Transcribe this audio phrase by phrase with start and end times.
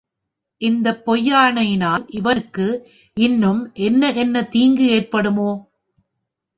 [0.61, 2.67] இந்தப் பொய்யாணையினால் இவனுக்கு
[3.17, 5.51] இன்னும் என்ன என்ன தீங்கு ஏற்படுமோ?